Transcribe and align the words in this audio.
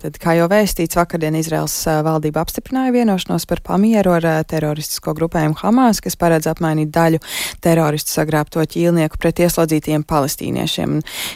Tad, 0.00 0.14
kā 0.16 0.32
jau 0.32 0.46
vēstīts, 0.48 0.96
vakardien 0.96 1.34
Izraels 1.36 1.74
valdība 1.84 2.40
apstiprināja 2.40 2.94
vienošanos 2.94 3.44
par 3.44 3.60
pamieru 3.60 4.14
ar 4.16 4.24
teroristisko 4.48 5.12
grupējumu 5.18 5.58
Hamas, 5.60 5.98
kas 6.00 6.14
paredz 6.16 6.46
apmainīt 6.48 6.88
daļu 6.94 7.18
teroristu 7.60 8.14
sagrābto 8.14 8.64
ķīlnieku 8.64 9.20
pret 9.20 9.42
ieslodzītiem 9.44 10.06
palestīniešiem. 10.08 10.94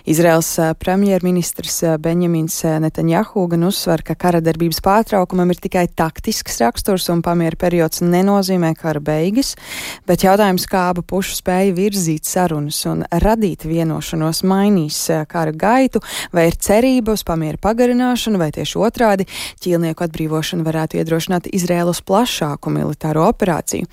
Izraels 0.08 0.48
premjerministrs 0.80 1.82
Benjamins 2.00 2.56
Netanjahu 2.86 3.44
gan 3.52 3.66
uzsver, 3.68 4.00
ka 4.00 4.16
kara 4.16 4.40
darbības 4.40 4.80
pārtraukumam 4.86 5.52
ir 5.52 5.60
tikai 5.60 5.84
taktisks 5.92 6.56
raksturs 6.64 7.10
un 7.12 7.20
pamiera 7.26 7.60
periods 7.60 8.00
nenozīmē 8.00 8.72
kara 8.80 9.04
beigas, 9.04 9.58
bet 10.08 10.24
jautājums, 10.24 10.64
kā 10.72 10.86
abu 10.94 11.04
pušu 11.04 11.36
spēja 11.42 11.76
virzīt 11.76 12.24
sarunas 12.24 12.80
un 12.88 13.04
radīt 13.12 13.68
vienošanos 13.68 14.40
mainīs 14.48 15.04
kara 15.28 15.52
gaitu, 15.52 16.00
vai 16.32 16.48
ir 16.48 16.56
cerība 16.56 17.12
uz 17.12 17.28
pamiera 17.28 17.60
pagarināšanu 17.60 18.40
vai 18.40 18.53
tieši 18.54 18.80
otrādi 18.80 19.26
ķīlnieku 19.64 20.06
atbrīvošana 20.06 20.66
varētu 20.66 21.00
iedrošināt 21.00 21.50
Izrēlu 21.54 21.94
uz 21.94 22.00
plašāku 22.06 22.72
militāro 22.74 23.26
operāciju. 23.28 23.88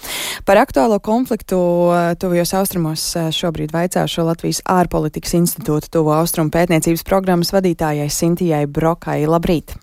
Par 0.46 0.62
aktuālo 0.62 1.02
konfliktu 1.04 1.60
eh, 1.92 2.14
tuvajos 2.22 2.56
austrumos 2.62 3.06
eh, 3.16 3.30
šobrīd 3.36 3.74
vaicāšu 3.76 4.26
Latvijas 4.28 4.64
ārpolitikas 4.70 5.38
institūta 5.42 5.92
tuvo 5.98 6.16
austrumu 6.18 6.54
pētniecības 6.54 7.06
programmas 7.08 7.54
vadītājai 7.56 8.10
Sintijai 8.12 8.66
Brokai. 8.70 9.24
Labrīt! 9.30 9.76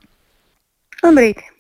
Labrīt! 1.03 1.58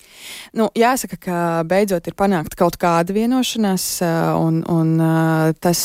Nu, 0.56 0.68
jāsaka, 0.78 1.18
ka 1.20 1.38
beidzot 1.68 2.09
ir 2.09 2.16
panākta 2.18 2.59
kaut 2.59 2.78
kāda 2.80 3.14
vienošanās, 3.16 3.87
eh, 4.02 4.16
un, 4.38 4.62
un 4.68 5.54
tas 5.60 5.80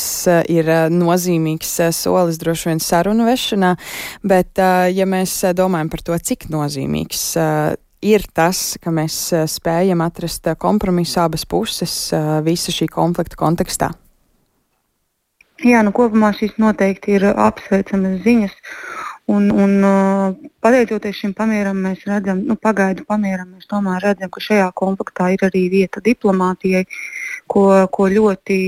ir 0.50 0.68
nozīmīgs 0.92 1.76
solis 1.94 2.40
droši 2.42 2.72
vien 2.72 2.82
sarunu 2.82 3.28
vešanā, 3.28 3.74
bet 4.22 4.60
ja 4.94 5.06
mēs 5.08 5.40
domājam 5.56 5.90
par 5.92 6.04
to, 6.04 6.18
cik 6.18 6.48
nozīmīgs 6.52 7.24
ir 8.04 8.24
tas, 8.36 8.76
ka 8.82 8.92
mēs 8.94 9.16
eh, 9.34 9.44
spējam 9.50 10.04
atrast 10.04 10.46
eh, 10.50 10.58
kompromisu 10.60 11.22
abas 11.24 11.46
puses 11.48 11.94
eh, 12.12 12.32
visa 12.44 12.74
šī 12.74 12.88
konflikta 12.92 13.38
kontekstā? 13.40 13.90
Jā, 15.64 15.80
nu 15.86 15.94
kopumā 15.96 16.32
šīs 16.36 16.58
noteikti 16.60 17.14
ir 17.16 17.28
apsveicamas 17.30 18.20
ziņas. 18.26 18.56
Un, 19.26 19.46
un 19.48 19.78
pateicoties 20.60 21.16
šim 21.16 21.30
pamieram, 21.36 21.78
mēs 21.80 22.02
redzam, 22.04 22.42
nu, 22.44 22.58
pagaidu 22.60 23.06
pamieram, 23.08 23.54
mēs 23.54 23.64
tomēr 23.70 24.02
redzam, 24.04 24.28
ka 24.34 24.42
šajā 24.44 24.66
konfliktā 24.76 25.30
ir 25.32 25.44
arī 25.46 25.62
vieta 25.72 26.02
diplomātijai, 26.04 26.82
ko, 27.48 27.62
ko 27.88 28.08
ļoti 28.12 28.58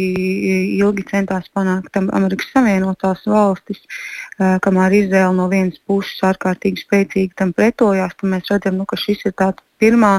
ilgi 0.78 1.04
centās 1.10 1.52
panākt 1.52 2.00
Amerikas 2.00 2.48
Savienotās 2.54 3.26
valstis. 3.28 3.84
Kamēr 4.40 4.96
Izraela 5.02 5.36
no 5.36 5.50
vienas 5.52 5.76
puses 5.84 6.24
ārkārtīgi 6.24 6.86
spēcīgi 6.86 7.36
tam 7.36 7.52
pretojās, 7.56 8.16
mēs 8.24 8.48
redzam, 8.54 8.80
nu, 8.80 8.88
ka 8.88 8.96
šis 9.00 9.28
ir 9.28 9.36
tāds 9.36 9.65
pirmā 9.82 10.12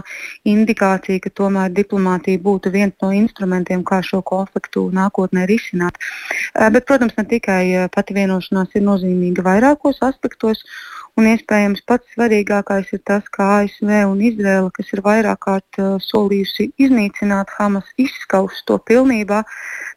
indikācija, 0.48 1.22
ka 1.24 1.32
tomēr 1.40 1.74
diplomātija 1.76 2.42
būtu 2.44 2.72
viens 2.74 2.96
no 3.04 3.12
instrumentiem, 3.16 3.84
kā 3.88 4.02
šo 4.06 4.22
konfliktu 4.26 4.88
nākotnē 4.94 5.48
risināt. 5.50 5.98
Bet, 6.54 6.86
protams, 6.90 7.18
ne 7.18 7.26
tikai 7.32 7.64
pati 7.94 8.18
vienošanās 8.18 8.76
ir 8.76 8.86
nozīmīga 8.88 9.46
vairākos 9.50 10.04
aspektos. 10.10 10.64
Un 11.18 11.26
iespējams 11.26 11.82
pats 11.90 12.12
svarīgākais 12.14 12.92
ir 12.94 13.02
tas, 13.10 13.26
ka 13.34 13.48
ASV 13.56 13.90
un 14.06 14.20
Izraela, 14.22 14.70
kas 14.70 14.92
ir 14.94 15.02
vairāk 15.02 15.40
kārt 15.48 15.80
uh, 15.82 15.96
solījusi 15.98 16.68
iznīcināt 16.78 17.56
Hamas, 17.58 17.90
izskaust 17.98 18.68
to 18.70 18.78
pilnībā, 18.78 19.42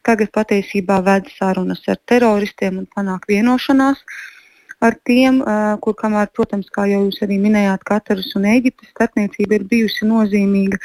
tagad 0.01 0.33
patiesībā 0.33 0.97
ved 1.05 1.29
sarunas 1.37 1.85
ar 1.93 2.01
teroristiem 2.09 2.81
un 2.81 2.89
panāk 2.97 3.29
vienošanās. 3.29 4.01
Uh, 4.01 4.40
ar 4.81 4.97
tiem, 5.05 5.39
kur, 5.83 5.95
kamēr, 5.97 6.31
protams, 6.35 6.69
kā 6.73 6.87
jau 6.89 7.03
jūs 7.05 7.21
arī 7.25 7.37
minējāt, 7.41 7.83
Kataras 7.87 8.31
un 8.39 8.47
Eģiptes 8.49 8.89
starpniecība 8.95 9.59
ir 9.59 9.65
bijusi 9.69 10.07
nozīmīga, 10.09 10.79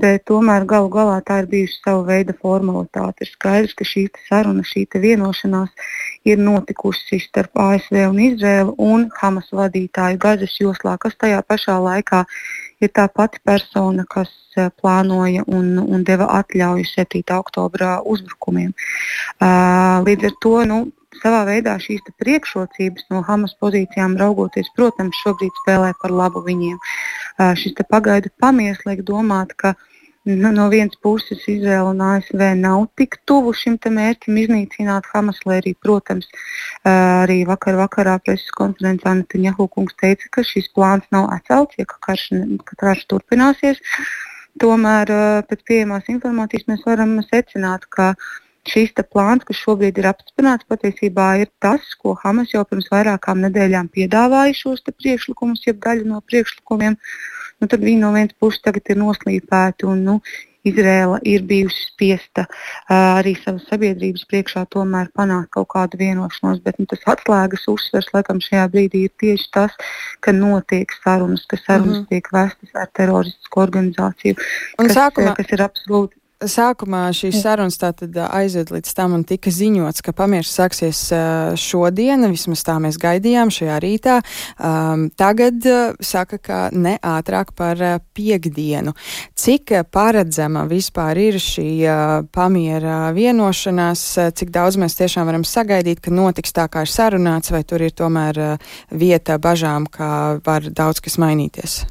bet 0.00 0.24
tomēr 0.30 0.66
galu 0.68 0.90
galā 0.92 1.18
tā 1.26 1.42
ir 1.42 1.50
bijusi 1.52 1.76
sava 1.82 2.02
veida 2.08 2.34
formalitāte. 2.40 3.26
Ir 3.26 3.32
skaidrs, 3.32 3.76
ka 3.78 3.86
šī 3.88 4.06
saruna, 4.28 4.64
šī 4.66 4.86
vienošanās 5.04 5.90
ir 6.24 6.40
notikusi 6.40 7.20
starp 7.22 7.60
ASV 7.66 8.00
un 8.08 8.22
Izrēlu 8.30 8.74
un 8.80 9.08
Hamas 9.20 9.52
vadītāju 9.52 10.20
Gazas 10.24 10.56
joslā, 10.60 10.96
kas 10.98 11.16
tajā 11.20 11.42
pašā 11.44 11.76
laikā 11.84 12.24
ir 12.80 12.92
tā 12.96 13.06
pati 13.12 13.40
persona, 13.44 14.04
kas 14.08 14.32
plānoja 14.80 15.44
un, 15.50 15.78
un 15.82 16.04
deva 16.06 16.28
atļauju 16.40 16.86
7. 16.88 17.22
oktobra 17.36 17.98
uzbrukumiem. 18.06 18.74
Līdz 20.08 20.30
ar 20.30 20.36
to 20.40 20.58
nu, 20.70 20.78
savā 21.22 21.44
veidā 21.48 21.74
šīs 21.82 22.04
priekšrocības 22.20 23.08
no 23.12 23.22
Hamas 23.26 23.54
pozīcijām 23.62 24.16
raugoties, 24.20 24.70
protams, 24.76 25.18
šobrīd 25.24 25.54
spēlē 25.62 25.92
par 26.02 26.14
labu 26.14 26.44
viņiem. 26.44 26.78
Šis 27.60 27.76
pagaidu 27.90 28.32
pamieris 28.40 28.84
liek 28.88 29.02
domāt, 29.06 29.54
ka 29.56 29.74
nu, 30.24 30.50
no 30.52 30.68
vienas 30.72 30.96
puses 31.02 31.46
Izraela 31.48 31.90
un 31.90 32.02
ASV 32.04 32.44
nav 32.60 32.86
tik 33.00 33.18
tuvu 33.28 33.52
šim 33.52 33.78
mērķim 33.98 34.38
iznīcināt 34.44 35.08
Hamas, 35.12 35.40
lai 35.44 35.60
arī, 35.62 35.74
protams, 35.86 36.28
arī 36.84 37.42
vakar 37.48 37.76
vakarā 37.80 38.18
preses 38.24 38.50
konferencē 38.60 39.16
Netanjahu 39.20 39.68
kungs 39.68 39.96
teica, 40.00 40.30
ka 40.30 40.46
šis 40.46 40.70
plāns 40.76 41.04
nav 41.12 41.28
atcelts, 41.36 41.76
ja 41.78 41.84
karš, 41.88 42.30
ka 42.64 42.80
karš 42.84 43.04
turpināsies. 43.12 43.82
Tomēr 44.62 45.10
pēc 45.50 45.64
pieejamās 45.66 46.06
informācijas 46.12 46.68
mēs 46.70 46.84
varam 46.86 47.16
secināt, 47.26 47.88
ka 47.90 48.12
uh, 48.14 48.32
šīs 48.70 48.94
plāns, 49.12 49.44
kas 49.48 49.60
šobrīd 49.60 49.98
ir 50.00 50.08
apstiprināts, 50.10 50.68
patiesībā 50.70 51.28
ir 51.42 51.50
tas, 51.62 51.84
ko 52.00 52.16
Hamas 52.22 52.54
jau 52.54 52.64
pirms 52.68 52.88
vairākām 52.92 53.42
nedēļām 53.44 53.90
piedāvāja 53.94 54.56
šos 54.56 54.84
priekšlikumus, 54.88 55.66
jeb 55.66 55.82
daļu 55.84 56.08
no 56.08 56.22
priekšlikumiem. 56.24 56.98
Nu, 57.60 57.68
tad 57.70 57.84
viņi 57.84 58.00
no 58.00 58.10
vienas 58.16 58.34
puses 58.40 58.64
tagad 58.64 58.90
ir 58.90 59.00
noslīpēti 59.00 59.88
un 59.88 60.02
nu, 60.08 60.18
Izrēla 60.64 61.18
ir 61.28 61.42
bijusi 61.44 61.82
spiesta 61.90 62.46
uh, 62.48 63.18
arī 63.18 63.34
savas 63.36 63.66
sabiedrības 63.68 64.24
priekšā 64.30 64.62
tomēr 64.72 65.10
panākt 65.12 65.50
kaut 65.52 65.68
kādu 65.74 66.00
vienošanos, 66.00 66.62
bet 66.64 66.78
nu, 66.80 66.88
tas 66.88 67.04
atslēgas 67.14 67.66
uzsvers 67.68 68.08
laikam 68.14 68.40
šajā 68.40 68.64
brīdī 68.72 69.04
ir 69.04 69.12
tieši 69.20 69.50
tas, 69.52 69.76
ka 70.24 70.32
notiek 70.32 70.96
sarunas, 71.02 71.44
ka 71.50 71.60
sarunas 71.60 71.98
mm 71.98 72.02
-hmm. 72.02 72.08
tiek 72.08 72.32
vestas 72.32 72.80
ar 72.80 72.88
teroristisku 72.96 73.60
organizāciju, 73.60 74.40
un 74.78 74.88
kas, 74.88 74.96
sākumā... 74.96 75.36
kas 75.36 75.52
ir 75.52 75.66
absolūti 75.68 76.16
Sākumā 76.42 77.06
šīs 77.14 77.38
sarunas 77.44 77.78
aizved 77.80 78.72
līdz 78.74 78.90
tam 78.96 79.14
un 79.16 79.22
tika 79.24 79.52
ziņots, 79.54 80.02
ka 80.04 80.12
pamieris 80.12 80.50
sāksies 80.52 81.00
šodien, 81.60 82.26
vismaz 82.32 82.64
tā 82.66 82.74
mēs 82.82 82.98
gaidījām 83.00 83.52
šajā 83.54 83.78
rītā. 83.84 84.16
Um, 84.58 85.06
tagad 85.14 85.62
saka, 86.02 86.38
ka 86.38 86.58
ne 86.74 86.96
ātrāk 86.98 87.54
par 87.56 87.80
piekdienu. 88.16 88.96
Cik 89.38 89.72
paredzama 89.94 90.66
vispār 90.68 91.22
ir 91.22 91.40
šī 91.40 91.70
pamiera 92.34 93.14
vienošanās, 93.14 94.04
cik 94.34 94.52
daudz 94.54 94.78
mēs 94.80 94.98
tiešām 95.00 95.30
varam 95.30 95.46
sagaidīt, 95.48 96.02
ka 96.04 96.12
notiks 96.12 96.52
tā, 96.52 96.68
kā 96.68 96.84
ir 96.84 96.92
sarunāts, 96.92 97.54
vai 97.54 97.64
tur 97.64 97.86
ir 97.86 97.94
tomēr 97.94 98.58
vieta 98.90 99.38
bažām, 99.38 99.86
ka 99.86 100.40
var 100.44 100.66
daudz 100.70 101.04
kas 101.04 101.20
mainīties? 101.22 101.84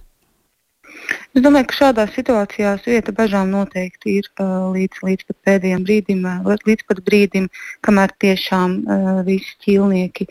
Es 1.33 1.41
domāju, 1.41 1.65
ka 1.69 1.75
šādās 1.79 2.11
situācijās 2.13 2.83
vieta 2.85 3.13
bažām 3.17 3.49
noteikti 3.49 4.19
ir 4.19 4.27
uh, 4.37 4.69
līdz, 4.75 4.99
līdz 5.07 5.25
pat 5.29 5.37
pēdējiem 5.47 5.85
brīdim, 5.87 6.27
līdz 6.45 6.85
pat 6.89 7.01
brīdim, 7.07 7.47
kamēr 7.85 8.13
tiešām 8.21 8.75
uh, 8.83 9.09
visi 9.25 9.55
ķīlnieki 9.65 10.27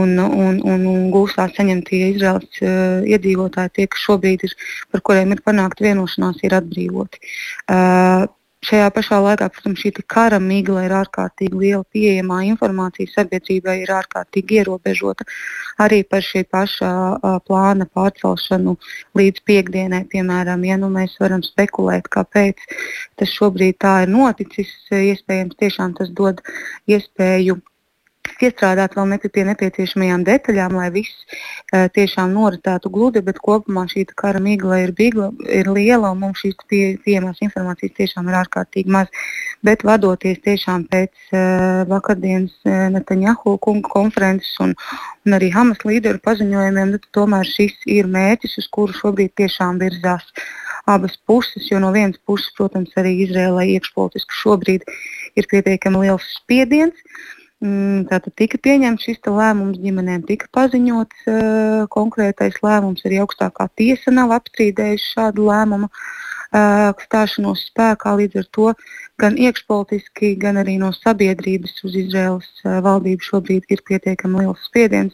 un, 0.00 0.16
un, 0.16 0.62
un, 0.64 0.86
un 0.94 1.04
gūstā 1.12 1.50
saņemtie 1.52 2.00
Izraels 2.14 2.62
uh, 2.64 3.04
iedzīvotāji, 3.04 3.74
tie, 3.76 3.86
kas 3.92 4.06
šobrīd 4.06 4.48
ir, 4.48 4.56
par 4.88 5.04
kuriem 5.04 5.36
ir 5.36 5.44
panākta 5.44 5.84
vienošanās, 5.90 6.40
ir 6.48 6.56
atbrīvoti. 6.56 7.20
Uh, 7.68 8.24
Šajā 8.60 8.90
pašā 8.92 9.18
laikā, 9.24 9.46
protams, 9.54 9.80
šī 9.80 9.90
kara 10.04 10.36
migla 10.44 10.82
ir 10.84 10.92
ārkārtīgi 10.92 11.56
liela, 11.56 11.84
pieejamā 11.96 12.42
informācija 12.50 13.08
sabiedrībai 13.08 13.78
ir 13.86 13.92
ārkārtīgi 13.96 14.58
ierobežota. 14.60 15.24
Arī 15.80 16.02
par 16.04 16.20
šī 16.26 16.42
paša 16.44 16.90
a, 16.90 17.32
plāna 17.46 17.88
pārcelšanu 17.88 18.76
līdz 19.16 19.40
piekdienai, 19.48 20.02
piemēram, 20.12 20.68
ja 20.68 20.76
nu 20.82 20.92
mēs 20.92 21.16
varam 21.22 21.40
spekulēt, 21.46 22.12
kāpēc 22.12 22.60
tas 23.16 23.32
šobrīd 23.32 23.80
tā 23.80 23.94
ir 24.04 24.12
noticis, 24.12 24.76
iespējams, 24.92 25.56
tiešām 25.64 25.96
tas 25.96 26.12
dod 26.20 26.44
iespēju 26.84 27.56
iestrādāt 28.46 28.94
vēl 28.96 29.08
nepie 29.12 29.30
pie 29.32 29.44
nepieciešamajām 29.48 30.24
detaļām, 30.26 30.76
lai 30.78 30.88
viss 30.94 31.24
uh, 31.24 31.86
tiešām 31.94 32.32
noritētu 32.34 32.90
gludi, 32.92 33.22
bet 33.24 33.40
kopumā 33.42 33.86
šī 33.90 34.06
kara 34.18 34.40
migla 34.42 34.80
ir, 34.84 34.92
bigla, 34.96 35.30
ir 35.46 35.70
liela 35.70 36.12
un 36.14 36.22
mums 36.24 36.42
šīs 36.42 36.58
pie, 36.70 36.82
pieejamās 37.04 37.42
informācijas 37.46 37.96
tiešām 37.98 38.30
ir 38.30 38.38
ārkārtīgi 38.42 38.94
maz. 38.96 39.10
Bet 39.66 39.84
vadoties 39.86 40.40
tiešām 40.46 40.86
pēc 40.92 41.12
uh, 41.32 41.82
vakardienas 41.90 42.54
uh, 42.64 42.88
Netanjahu 42.94 43.56
kunga 43.64 43.92
konferences 43.92 44.52
un, 44.64 44.76
un 45.26 45.38
arī 45.38 45.50
Hamas 45.54 45.84
līderu 45.88 46.22
paziņojumiem, 46.24 46.94
nu, 46.96 47.02
tomēr 47.16 47.48
šis 47.48 47.76
ir 47.90 48.08
mērķis, 48.10 48.58
uz 48.62 48.70
kuru 48.72 48.96
šobrīd 48.96 49.36
tiešām 49.40 49.80
virzās 49.82 50.26
abas 50.88 51.18
puses, 51.28 51.66
jo 51.70 51.78
no 51.78 51.90
vienas 51.94 52.18
puses, 52.26 52.48
protams, 52.56 52.94
arī 52.98 53.12
Izrēlai 53.26 53.68
iekšpolitiski 53.76 54.40
šobrīd 54.40 54.88
ir 55.38 55.46
pietiekami 55.50 56.06
liels 56.06 56.24
spiediens. 56.40 56.96
Uh, 56.96 57.39
tātad 57.60 58.32
tika 58.40 58.56
pieņemts 58.64 59.04
šis 59.04 59.18
lēmums, 59.26 59.80
ģimenēm 59.82 60.22
tika 60.28 60.48
paziņots 60.56 61.26
uh, 61.28 61.82
konkrētais 61.92 62.56
lēmums, 62.64 63.04
arī 63.04 63.20
augstākā 63.20 63.68
tiesa 63.76 64.14
nav 64.16 64.32
apstrīdējusi 64.38 65.10
šādu 65.16 65.44
lēmumu 65.50 65.90
uh, 65.90 66.96
stāšanos 67.04 67.66
spēkā. 67.68 68.14
Līdz 68.16 68.40
ar 68.40 68.48
to 68.56 68.72
gan 69.20 69.36
iekšpolitiski, 69.36 70.32
gan 70.40 70.56
arī 70.62 70.78
no 70.80 70.88
sabiedrības 70.96 71.84
uz 71.84 72.00
Izraels 72.00 72.48
valdību 72.64 73.28
šobrīd 73.28 73.68
ir 73.68 73.84
pietiekami 73.84 74.46
liels 74.46 74.64
spiediens. 74.64 75.12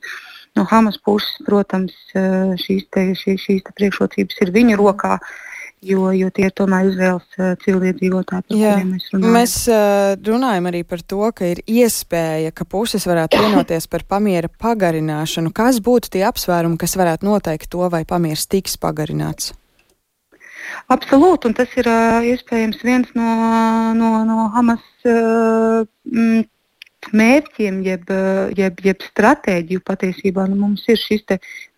No 0.56 0.64
Hamas 0.70 0.96
puses, 1.02 1.34
protams, 1.44 1.92
šīs, 2.14 2.86
te, 2.94 3.10
šī, 3.18 3.34
šīs 3.42 3.66
te 3.66 3.74
priekšrocības 3.76 4.38
ir 4.46 4.54
viņu 4.54 4.78
rokā. 4.80 5.18
Uh, 5.18 5.55
jo, 5.84 6.06
jo 6.16 6.30
tie 6.34 6.48
ir 6.48 6.54
tomēr 6.56 6.88
Izraels 6.90 7.38
uh, 7.38 7.52
civiliedzīvotāji, 7.64 8.46
par 8.48 8.58
Jā. 8.58 8.72
kuriem 8.76 8.94
mēs 8.94 9.10
runājam. 9.12 9.36
Mēs 9.36 9.54
uh, 9.72 10.14
runājam 10.28 10.70
arī 10.70 10.82
par 10.88 11.02
to, 11.02 11.20
ka 11.36 11.50
ir 11.52 11.62
iespēja, 11.66 12.54
ka 12.56 12.66
puses 12.68 13.06
varētu 13.08 13.42
vienoties 13.42 13.88
par 13.92 14.06
pamiera 14.08 14.48
pagarināšanu. 14.48 15.52
Kas 15.56 15.80
būtu 15.84 16.12
tie 16.16 16.26
apsvērumi, 16.28 16.80
kas 16.80 16.96
varētu 16.98 17.28
noteikt 17.28 17.70
to, 17.72 17.84
vai 17.92 18.04
pamieris 18.08 18.48
tiks 18.50 18.78
pagarināts? 18.80 19.52
Absolūti, 20.90 21.50
un 21.50 21.54
tas 21.56 21.70
ir 21.78 21.88
uh, 21.90 22.24
iespējams 22.26 22.82
viens 22.86 23.10
no, 23.18 23.30
no, 23.94 24.10
no 24.26 24.50
Hamas 24.54 24.82
uh, 25.06 25.86
mērķiem, 27.14 27.80
jeb, 27.86 28.10
jeb, 28.58 28.80
jeb 28.84 29.04
stratēģiju 29.10 29.82
patiesībā 29.86 30.46
nu, 30.50 30.56
mums 30.62 30.86
ir 30.90 30.98
šis 31.00 31.24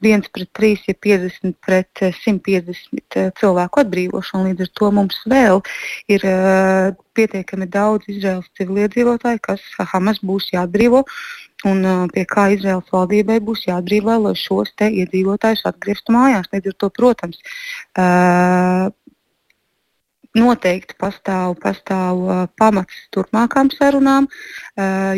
viens 0.05 0.29
pret 0.33 0.51
trīs, 0.57 0.85
ja 0.89 0.95
50 0.95 1.57
pret 1.65 2.03
150 2.03 3.19
cilvēku 3.41 3.83
atbrīvošana. 3.83 4.53
Līdz 4.53 4.67
ar 4.67 4.73
to 4.81 4.91
mums 5.01 5.19
vēl 5.29 5.63
ir 6.13 6.25
uh, 6.29 6.95
pietiekami 7.19 7.69
daudz 7.73 8.09
Izraels 8.13 8.49
civiliedzīvotāju, 8.61 9.43
kas 9.43 9.65
Hamas 9.93 10.23
būs 10.25 10.53
jāatbrīvo. 10.55 11.05
Un 11.67 11.83
uh, 11.83 12.07
pie 12.15 12.23
kā 12.31 12.49
Izraels 12.55 12.87
valdībai 12.95 13.41
būs 13.43 13.67
jāatbrīvo, 13.67 14.15
lai 14.29 14.37
šos 14.39 14.71
iedzīvotājus 14.87 15.67
atgrieztu 15.67 16.15
mājās. 16.15 16.47
Līdz 16.55 16.73
ar 16.73 16.79
to, 16.79 16.91
protams, 17.01 17.43
uh, 17.99 18.89
noteikti 20.39 20.97
pastāv, 21.01 21.57
pastāv 21.63 22.23
pamats 22.61 23.03
turpmākām 23.15 23.73
sarunām, 23.75 24.29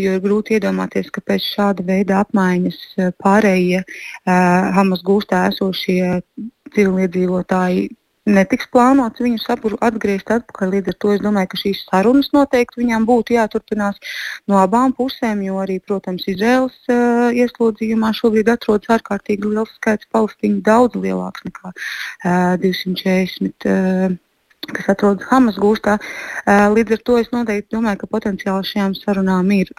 jo 0.01 0.17
ir 0.17 0.25
grūti 0.25 0.57
iedomāties, 0.59 1.13
ka 1.15 1.23
pēc 1.25 1.47
šāda 1.55 1.87
veida 1.87 2.21
apmaiņas 2.25 2.81
pārējie 3.23 3.85
Hamas 4.27 5.05
gūstā 5.07 5.47
esošie 5.53 6.21
civiliedzīvotāji 6.75 7.89
netiks 8.29 8.69
plānots 8.73 9.23
viņus 9.23 9.47
atgriezt 9.81 10.31
atpakaļ. 10.31 10.73
Līdz 10.75 10.93
ar 10.93 10.97
to 11.03 11.13
es 11.15 11.23
domāju, 11.25 11.51
ka 11.53 11.61
šīs 11.61 11.83
sarunas 11.89 12.31
noteikti 12.37 12.83
viņām 12.83 13.07
būtu 13.09 13.37
jāturpinās 13.37 14.01
no 14.51 14.61
abām 14.61 14.95
pusēm, 14.97 15.43
jo 15.47 15.61
arī, 15.63 15.81
protams, 15.81 16.27
Izraels 16.31 16.77
uh, 16.93 17.31
ieslodzījumā 17.35 18.13
šobrīd 18.17 18.53
atrodas 18.53 18.93
ārkārtīgi 18.99 19.55
liels 19.55 19.73
skaits 19.79 20.09
palestīņu, 20.15 20.61
daudz 20.67 20.99
lielāks 21.01 21.47
nekā 21.49 21.73
uh, 21.73 22.59
240. 22.63 23.71
Uh, 23.71 24.19
kas 24.69 24.91
atrodas 24.93 25.27
Hamas 25.31 25.59
gūstā. 25.61 25.97
Līdz 26.47 26.97
ar 26.97 27.03
to 27.05 27.17
es 27.21 27.31
noteikti 27.33 27.77
domāju, 27.77 28.03
ka 28.03 28.11
potenciāli 28.11 28.69
šajām 28.69 28.95
sarunām 28.99 29.51
ir. 29.57 29.73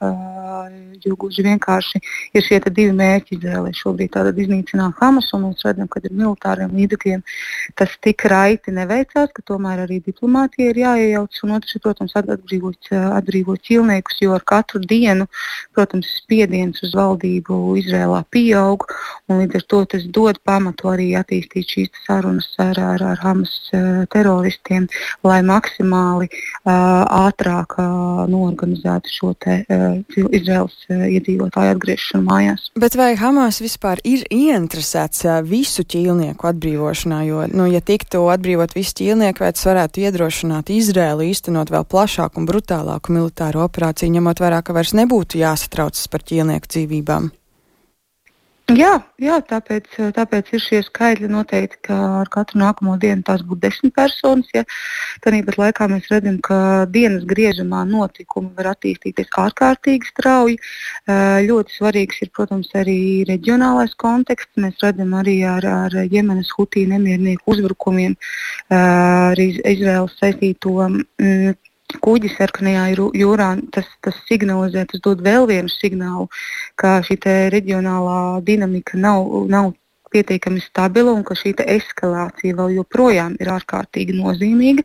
Jo 1.01 1.15
gluži 1.17 1.43
vienkārši 1.45 2.01
ir 2.37 2.45
šie 2.45 2.59
divi 2.67 2.93
mērķi 2.93 3.37
Izraēlē. 3.37 3.71
Šobrīd 3.77 4.11
tātad 4.13 4.37
iznīcināt 4.41 4.99
Hamas, 5.01 5.31
un 5.33 5.47
mēs 5.47 5.63
redzam, 5.65 5.87
ka 5.89 6.01
ar 6.01 6.11
militāriem 6.11 6.75
līdzekļiem 6.77 7.23
tas 7.79 7.95
tik 8.05 8.25
raiti 8.29 8.73
neveicās, 8.75 9.31
ka 9.33 9.45
tomēr 9.47 9.85
arī 9.85 10.01
diplomātija 10.05 10.73
ir 10.73 10.81
jāiejaucas. 10.83 11.41
Un 11.45 11.55
otrs 11.57 11.77
ir, 11.77 11.83
protams, 11.85 12.13
atbrīvot, 12.19 12.91
atbrīvot 12.91 13.63
ķilniekus, 13.65 14.19
jo 14.21 14.35
ar 14.37 14.45
katru 14.45 14.83
dienu, 14.85 15.25
protams, 15.77 16.11
spiediens 16.21 16.83
uz 16.85 16.93
valdību 16.97 17.61
Izrēlā 17.81 18.21
pieaug. 18.33 18.85
Līdz 19.31 19.61
ar 19.61 19.67
to 19.73 19.81
tas 19.95 20.05
dod 20.13 20.41
pamatu 20.45 20.91
arī 20.93 21.11
attīstīt 21.17 21.73
šīs 21.77 22.05
sarunas 22.05 22.51
ar, 22.61 22.77
ar, 22.77 23.07
ar 23.13 23.25
Hamas 23.25 23.55
teroristiem 24.13 24.70
spēkiem, 24.71 24.87
lai 25.23 25.41
maksimāli 25.43 26.29
ātrāk 26.65 27.75
norganizētu 28.31 29.11
šo 29.11 29.33
te, 29.39 29.63
Izraels 30.31 30.75
iedzīvotāju 30.89 31.75
atgriešanu 31.75 32.27
mājās. 32.27 32.69
Bet 32.79 32.95
vai 32.95 33.15
Hamas 33.19 33.61
vispār 33.61 34.01
ir 34.03 34.23
ieinteresēts 34.29 35.25
visu 35.43 35.83
ķīlnieku 35.83 36.47
atbrīvošanā? 36.47 37.23
Jo, 37.27 37.45
nu, 37.51 37.67
ja 37.71 37.81
tiktu 37.81 38.27
atbrīvot 38.31 38.75
visi 38.75 38.95
ķīlnieki, 39.01 39.43
vai 39.43 39.51
tas 39.53 39.67
varētu 39.67 40.05
iedrošināt 40.05 40.71
Izraēlu 40.71 41.27
īstenot 41.31 41.71
vēl 41.71 41.85
plašāku 41.85 42.41
un 42.41 42.49
brutālāku 42.49 43.13
militāru 43.15 43.65
operāciju, 43.65 44.13
ņemot 44.17 44.41
vērā, 44.41 44.63
ka 44.63 44.77
vairs 44.77 44.95
nebūtu 44.97 45.41
jāsatraucas 45.41 46.07
par 46.11 46.25
ķīlnieku 46.27 46.75
dzīvībām? 46.75 47.31
Jā, 48.77 48.91
jā 49.19 49.37
tāpēc, 49.47 49.87
tāpēc 50.15 50.51
ir 50.55 50.61
šie 50.63 50.79
skaitļi 50.85 51.29
noteikti, 51.31 51.79
ka 51.87 51.95
ar 52.21 52.29
katru 52.31 52.59
nākamo 52.61 52.97
dienu 53.01 53.23
tās 53.27 53.43
būtu 53.47 53.61
desmit 53.65 53.93
personas. 53.95 54.49
Ja. 54.55 54.63
Tāpat 55.23 55.57
laikā 55.59 55.87
mēs 55.91 56.07
redzam, 56.11 56.37
ka 56.45 56.85
dienas 56.91 57.25
griežamā 57.27 57.83
notikumi 57.89 58.51
var 58.57 58.71
attīstīties 58.73 59.31
ārkārtīgi 59.43 60.11
strauji. 60.11 60.59
Ļoti 61.47 61.77
svarīgs 61.77 62.21
ir, 62.25 62.31
protams, 62.35 62.69
arī 62.77 62.99
reģionālais 63.29 63.97
konteksts. 63.99 64.53
Mēs 64.61 64.79
redzam 64.83 65.15
arī 65.19 65.41
ar, 65.47 65.67
ar 65.87 65.97
Jemenas 66.11 66.53
hutī 66.57 66.85
nemiernieku 66.91 67.55
uzbrukumiem, 67.55 68.15
ar 68.77 69.41
Izraels 69.41 70.15
saistīto. 70.21 70.77
Mm, 70.87 71.57
kuģi 72.03 72.31
sarkanajā 72.37 72.85
jūrā, 73.17 73.49
tas, 73.75 73.89
tas 74.05 74.17
signalizē, 74.29 74.85
tas 74.91 75.03
dod 75.03 75.21
vēl 75.25 75.47
vienu 75.49 75.71
signālu, 75.71 76.29
ka 76.75 76.99
šī 77.05 77.19
reģionālā 77.53 78.41
dinamika 78.47 78.97
nav, 78.97 79.27
nav 79.51 79.73
pietiekami 80.11 80.61
stabila 80.63 81.13
un 81.15 81.23
ka 81.27 81.35
šī 81.39 81.53
eskalācija 81.63 82.57
vēl 82.57 82.75
joprojām 82.81 83.37
ir 83.39 83.51
ārkārtīgi 83.55 84.17
nozīmīga. 84.17 84.83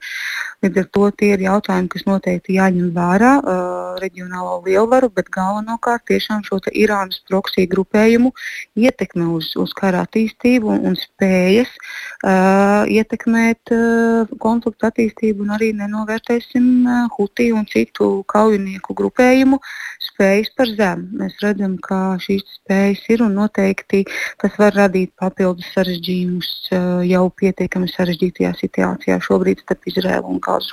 Līdz 0.64 0.82
ar 0.82 0.86
to 0.96 1.10
tie 1.20 1.32
ir 1.34 1.42
jautājumi, 1.44 1.90
kas 1.92 2.06
noteikti 2.08 2.56
jāņem 2.56 2.92
vērā 2.96 3.32
uh, 3.38 3.86
reģionālo 4.00 4.60
lielvaru, 4.64 5.10
bet 5.12 5.28
galvenokārt 5.34 6.06
tiešām 6.10 6.44
šo 6.46 6.58
Irānas 6.72 7.20
proksiju 7.28 7.68
grupējumu 7.74 8.32
ietekme 8.80 9.28
uz, 9.36 9.52
uz 9.60 9.74
kara 9.76 10.04
attīstību 10.06 10.70
un, 10.72 10.86
un 10.90 10.96
spējas 10.98 11.70
uh, 11.76 12.88
ietekmēt 12.88 13.72
uh, 13.74 14.32
konfliktu 14.42 14.88
attīstību 14.88 15.44
un 15.44 15.54
arī 15.56 15.72
nenovērtēsim 15.76 16.66
uh, 16.86 17.02
Hutī 17.16 17.50
un 17.54 17.68
citu 17.70 18.24
kaujinieku 18.32 18.96
grupējumu 18.96 19.60
spējas 20.08 20.52
par 20.56 20.72
zemu. 20.72 21.20
Mēs 21.20 21.36
redzam, 21.44 21.76
ka 21.82 22.16
šīs 22.22 22.44
spējas 22.60 23.04
ir 23.12 23.24
un 23.26 23.36
noteikti 23.38 24.04
tas 24.40 24.56
var 24.60 24.74
radīt 24.76 25.12
papildus 25.20 25.68
sarežģījumus 25.76 26.50
uh, 26.72 27.04
jau 27.06 27.26
pietiekami 27.40 27.92
sarežģītajā 27.92 28.52
situācijā 28.62 29.20
šobrīd 29.28 29.64
starp 29.64 29.88
Izraēlu 29.92 30.36
un 30.36 30.42
cause 30.46 30.72